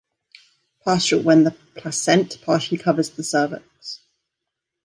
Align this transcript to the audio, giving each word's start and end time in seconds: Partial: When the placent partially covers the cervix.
Partial: 0.83 1.21
When 1.21 1.43
the 1.43 1.51
placent 1.75 2.41
partially 2.43 2.79
covers 2.79 3.11
the 3.11 3.23
cervix. 3.23 4.01